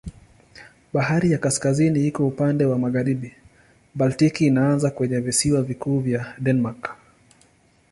Bahari 0.93 1.31
ya 1.31 1.37
Kaskazini 1.37 2.07
iko 2.07 2.27
upande 2.27 2.65
wa 2.65 2.77
magharibi, 2.79 3.33
Baltiki 3.95 4.45
inaanza 4.47 4.91
kwenye 4.91 5.19
visiwa 5.19 5.63
vikuu 5.63 5.99
vya 5.99 6.35
Denmark. 6.39 6.95